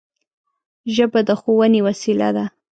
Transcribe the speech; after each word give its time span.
ژبه 0.95 1.19
د 1.27 1.29
ښوونې 1.41 1.79
وسیله 1.87 2.29
ده 2.35 2.45